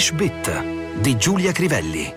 English 0.00 0.12
Bit 0.12 1.00
di 1.02 1.14
Giulia 1.18 1.52
Crivelli. 1.52 2.10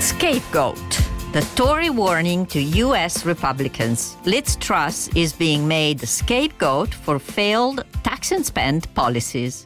Scapegoat. 0.00 1.30
The 1.30 1.44
Tory 1.54 1.88
warning 1.88 2.44
to 2.46 2.58
U.S. 2.58 3.22
Republicans. 3.22 4.16
Liz 4.24 4.56
Truss 4.56 5.08
is 5.12 5.32
being 5.32 5.64
made 5.64 6.04
scapegoat 6.04 6.92
for 6.92 7.20
failed 7.20 7.86
tax 8.02 8.32
and 8.32 8.42
spend 8.42 8.88
policies. 8.94 9.64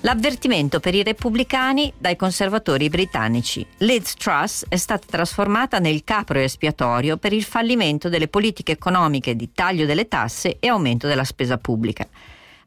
L'avvertimento 0.00 0.80
per 0.80 0.96
i 0.96 1.04
repubblicani 1.04 1.92
dai 1.96 2.16
conservatori 2.16 2.88
britannici. 2.88 3.64
Liz 3.78 4.14
Truss 4.14 4.64
è 4.68 4.76
stata 4.76 5.06
trasformata 5.08 5.78
nel 5.78 6.02
capro 6.02 6.40
espiatorio 6.40 7.18
per 7.18 7.32
il 7.32 7.44
fallimento 7.44 8.08
delle 8.08 8.26
politiche 8.26 8.72
economiche 8.72 9.36
di 9.36 9.52
taglio 9.54 9.86
delle 9.86 10.08
tasse 10.08 10.56
e 10.58 10.66
aumento 10.66 11.06
della 11.06 11.22
spesa 11.22 11.56
pubblica. 11.56 12.08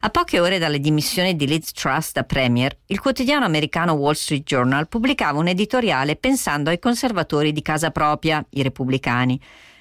A 0.00 0.10
poche 0.10 0.38
ore 0.38 0.58
dalle 0.58 0.78
dimissioni 0.78 1.34
di 1.34 1.48
Liz 1.48 1.72
Truss 1.72 2.12
da 2.12 2.22
Premier, 2.22 2.72
il 2.86 3.00
quotidiano 3.00 3.44
americano 3.44 3.94
Wall 3.94 4.12
Street 4.12 4.44
Journal 4.44 4.86
pubblicava 4.86 5.40
un 5.40 5.48
editoriale 5.48 6.14
pensando 6.14 6.70
ai 6.70 6.78
conservatori 6.78 7.50
di 7.50 7.62
casa 7.62 7.90
propria, 7.90 8.44
i 8.50 8.62
repubblicani. 8.62 9.40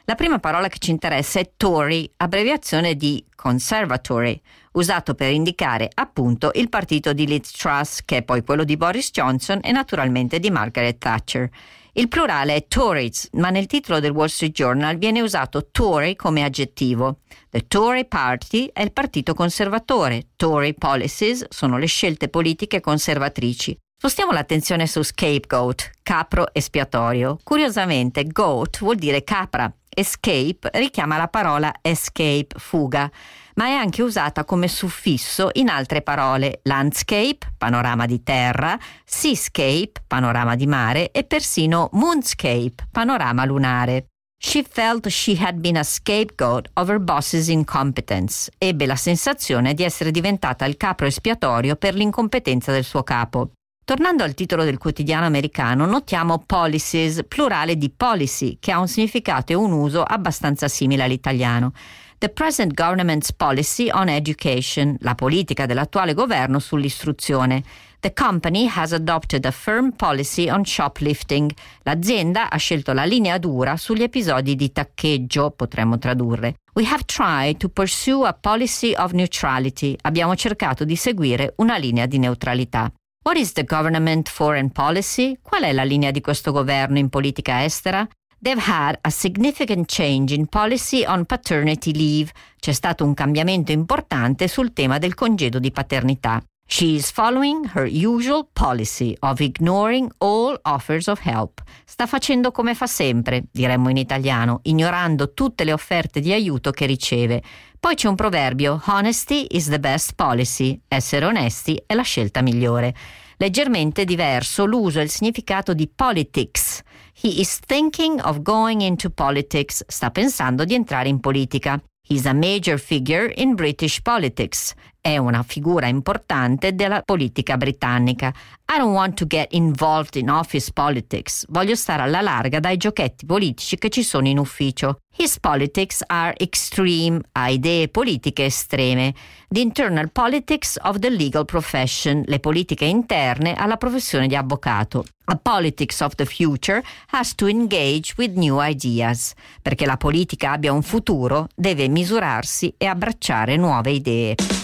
La 0.10 0.16
prima 0.16 0.40
parola 0.40 0.70
che 0.70 0.78
ci 0.80 0.92
interessa 0.92 1.42
è 1.42 1.52
Tory, 1.58 2.10
abbreviazione 2.16 2.96
di 2.96 3.26
Conservatory, 3.36 4.40
usato 4.72 5.16
per 5.16 5.34
indicare 5.34 5.90
appunto 5.94 6.52
il 6.54 6.70
partito 6.70 7.12
di 7.12 7.28
Liz 7.28 7.52
Truss, 7.52 8.06
che 8.06 8.18
è 8.18 8.24
poi 8.24 8.42
quello 8.42 8.64
di 8.64 8.78
Boris 8.78 9.12
Johnson 9.12 9.60
e 9.62 9.74
naturalmente 9.74 10.40
di 10.40 10.50
Margaret 10.50 10.98
Thatcher. 10.98 11.50
Il 11.92 12.08
plurale 12.08 12.56
è 12.56 12.68
Tories, 12.70 13.28
ma 13.34 13.50
nel 13.50 13.66
titolo 13.66 14.00
del 14.00 14.12
Wall 14.12 14.28
Street 14.28 14.54
Journal 14.54 14.98
viene 14.98 15.20
usato 15.20 15.68
Tory 15.72 16.16
come 16.16 16.46
aggettivo. 16.46 17.20
The 17.50 17.68
Tory 17.68 18.08
Party 18.08 18.70
è 18.72 18.84
il 18.84 18.94
partito 18.94 19.34
conservatore, 19.34 20.28
Tory 20.38 20.74
policies 20.74 21.48
sono 21.50 21.78
le 21.78 21.88
scelte 21.88 22.30
politiche 22.30 22.80
conservatrici. 22.80 23.78
Spostiamo 24.00 24.32
l'attenzione 24.32 24.86
su 24.86 25.02
scapegoat, 25.02 25.90
capro 26.04 26.54
espiatorio. 26.54 27.40
Curiosamente, 27.44 28.26
goat 28.26 28.78
vuol 28.78 28.96
dire 28.96 29.24
capra 29.24 29.74
escape 29.90 30.70
richiama 30.74 31.18
la 31.18 31.28
parola 31.28 31.74
escape, 31.82 32.50
fuga, 32.58 33.10
ma 33.56 33.66
è 33.66 33.72
anche 33.72 34.04
usata 34.04 34.46
come 34.46 34.68
suffisso 34.68 35.50
in 35.54 35.68
altre 35.68 36.04
parole 36.04 36.60
landscape, 36.64 37.40
panorama 37.58 38.06
di 38.06 38.22
terra, 38.22 38.78
seascape, 39.04 40.04
panorama 40.06 40.56
di 40.56 40.68
mare 40.68 41.10
e 41.10 41.24
persino 41.24 41.90
moonscape, 41.94 42.90
panorama 42.92 43.46
lunare. 43.46 44.06
She 44.40 44.62
felt 44.62 45.08
she 45.08 45.44
had 45.44 45.56
been 45.56 45.78
a 45.78 45.84
scapegoat 45.84 46.70
of 46.74 46.88
her 46.88 47.00
boss's 47.00 47.48
incompetence. 47.48 48.52
Ebbe 48.60 48.86
la 48.86 48.96
sensazione 48.96 49.74
di 49.74 49.82
essere 49.82 50.12
diventata 50.12 50.66
il 50.66 50.78
capro 50.78 51.08
espiatorio 51.08 51.76
per 51.76 51.96
l'incompetenza 51.96 52.72
del 52.72 52.84
suo 52.84 53.02
capo. 53.02 53.54
Tornando 53.88 54.26
al 54.26 54.34
titolo 54.34 54.66
del 54.66 54.78
quotidiano 54.78 55.26
americano, 55.26 55.86
notiamo 55.86 56.44
policies, 56.46 57.24
plurale 57.26 57.78
di 57.78 57.90
policy, 57.90 58.58
che 58.60 58.74
ha 58.74 58.80
un 58.80 58.90
significato 58.90 59.54
e 59.54 59.56
un 59.56 59.72
uso 59.72 60.04
abbastanza 60.04 60.68
simile 60.68 61.04
all'italiano. 61.04 61.72
The 62.18 62.28
present 62.28 62.74
government's 62.74 63.32
policy 63.32 63.90
on 63.90 64.10
education, 64.10 64.98
la 65.00 65.16
politica 65.16 65.66
dell'attuale 65.66 66.14
governo 66.14 66.60
sull'istruzione. 66.60 67.64
The 68.02 68.12
company 68.12 68.70
has 68.70 68.92
adopted 68.92 69.46
a 69.46 69.52
firm 69.52 69.92
policy 69.92 70.50
on 70.50 70.66
shoplifting. 70.66 71.50
L'azienda 71.84 72.50
ha 72.50 72.58
scelto 72.58 72.92
la 72.92 73.06
linea 73.06 73.38
dura 73.38 73.78
sugli 73.78 74.04
episodi 74.04 74.58
di 74.58 74.70
taccheggio, 74.70 75.52
potremmo 75.52 75.98
tradurre. 75.98 76.56
We 76.74 76.84
have 76.84 77.06
tried 77.06 77.56
to 77.60 77.70
pursue 77.70 78.28
a 78.28 78.34
policy 78.34 78.94
of 78.98 79.14
neutrality. 79.14 79.96
Abbiamo 80.02 80.36
cercato 80.36 80.84
di 80.84 80.98
seguire 80.98 81.54
una 81.56 81.78
linea 81.78 82.06
di 82.06 82.18
neutralità. 82.18 82.92
What 83.28 83.38
is 83.38 83.52
the 83.52 83.66
government 83.66 84.30
foreign 84.30 84.70
policy? 84.72 85.38
Qual 85.42 85.62
è 85.64 85.74
la 85.74 85.84
linea 85.84 86.12
di 86.12 86.22
questo 86.22 86.54
governo 86.54 86.98
in 86.98 87.10
politica 87.10 87.66
estera? 87.66 88.08
They've 88.42 88.64
had 88.66 88.98
a 89.02 89.10
significant 89.10 89.92
change 89.92 90.34
in 90.34 90.48
policy 90.48 91.04
on 91.06 91.26
paternity 91.26 91.92
leave. 91.92 92.32
C'è 92.58 92.72
stato 92.72 93.04
un 93.04 93.14
cambiamento 93.14 93.74
importante 93.74 94.48
sul 94.48 94.72
tema 94.72 94.98
del 94.98 95.14
congedo 95.14 95.60
di 95.60 95.72
paternità. 95.72 96.42
She 96.70 96.96
is 96.96 97.12
following 97.12 97.72
her 97.76 97.86
usual 97.86 98.46
policy 98.52 99.16
of 99.20 99.40
ignoring 99.40 100.12
all 100.18 100.60
offers 100.64 101.08
of 101.08 101.22
help. 101.24 101.62
Sta 101.86 102.06
facendo 102.06 102.52
come 102.52 102.76
fa 102.76 102.88
sempre, 102.88 103.46
diremmo 103.52 103.90
in 103.90 103.96
italiano, 103.96 104.60
ignorando 104.64 105.34
tutte 105.34 105.64
le 105.64 105.72
offerte 105.72 106.20
di 106.20 106.34
aiuto 106.34 106.72
che 106.72 106.86
riceve. 106.86 107.42
Poi 107.80 107.96
c'è 107.96 108.10
un 108.10 108.16
proverbio: 108.16 108.82
Honesty 108.88 109.48
is 109.52 109.70
the 109.70 109.80
best 109.80 110.14
policy. 110.16 110.78
Essere 110.90 111.24
onesti 111.24 111.82
è 111.86 111.94
la 111.94 112.02
scelta 112.02 112.42
migliore. 112.42 112.94
Leggermente 113.40 114.04
diverso 114.04 114.66
l'uso 114.66 115.00
e 115.00 115.04
il 115.04 115.12
significato 115.12 115.76
di 115.76 115.88
politics. 115.88 116.82
He 117.22 117.40
is 117.40 117.60
thinking 117.60 118.20
of 118.24 118.42
going 118.42 118.82
into 118.82 119.12
politics. 119.12 119.84
Sta 119.88 120.10
pensando 120.10 120.66
di 120.66 120.74
entrare 120.74 121.08
in 121.08 121.20
politica. 121.20 121.80
He's 122.02 122.26
a 122.26 122.34
major 122.34 122.80
figure 122.80 123.32
in 123.36 123.54
British 123.54 124.02
politics. 124.02 124.74
È 125.08 125.16
una 125.16 125.42
figura 125.42 125.88
importante 125.88 126.76
della 126.76 127.02
politica 127.02 127.56
britannica. 127.56 128.34
I 128.70 128.78
don't 128.78 128.94
want 128.94 129.14
to 129.14 129.26
get 129.26 129.54
involved 129.54 130.16
in 130.16 130.30
office 130.30 130.74
politics. 130.74 131.46
Voglio 131.48 131.76
stare 131.76 132.02
alla 132.02 132.20
larga 132.20 132.60
dai 132.60 132.76
giochetti 132.76 133.26
politici 133.26 133.78
che 133.78 133.88
ci 133.88 134.04
sono 134.04 134.28
in 134.28 134.38
ufficio. 134.38 134.98
His 135.16 135.40
politics 135.40 136.04
are 136.08 136.36
extreme, 136.38 137.22
ha 137.32 137.48
idee 137.48 137.88
politiche 137.88 138.44
estreme. 138.44 139.14
The 139.48 139.62
internal 139.62 140.12
politics 140.12 140.78
of 140.84 141.00
the 141.00 141.10
legal 141.10 141.46
profession, 141.46 142.24
le 142.26 142.42
politiche 142.42 142.84
interne 142.84 143.54
alla 143.54 143.78
professione 143.78 144.28
di 144.28 144.36
avvocato. 144.36 145.06
A 145.28 145.38
politics 145.38 146.02
of 146.02 146.16
the 146.16 146.26
future 146.26 146.84
has 147.12 147.34
to 147.34 147.48
engage 147.48 148.14
with 148.18 148.36
new 148.36 148.60
ideas. 148.62 149.32
Perché 149.62 149.86
la 149.86 149.96
politica 149.96 150.52
abbia 150.52 150.74
un 150.74 150.82
futuro, 150.82 151.48
deve 151.56 151.88
misurarsi 151.88 152.74
e 152.78 152.88
abbracciare 152.88 153.56
nuove 153.56 153.92
idee. 153.92 154.57